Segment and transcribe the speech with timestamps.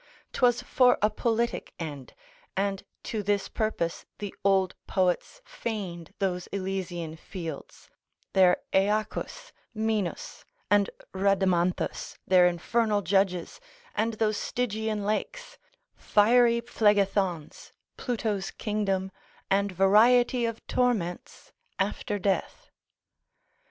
[0.33, 2.15] 'Twas for a politic end,
[2.57, 7.87] and to this purpose the old poets feigned those elysian fields,
[8.33, 13.59] their Aeacus, Minos, and Rhadamanthus, their infernal judges,
[13.93, 15.59] and those Stygian lakes,
[15.95, 19.11] fiery Phlegethons, Pluto's kingdom,
[19.51, 22.71] and variety of torments after death.